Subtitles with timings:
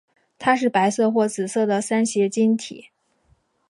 [0.39, 2.89] 它是白色或紫色的三斜晶体。